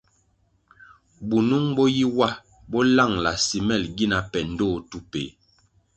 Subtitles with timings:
[1.27, 2.29] Bunung bo yi wa
[2.69, 5.29] bo langʼla simel gina pe ndtoh tu peh.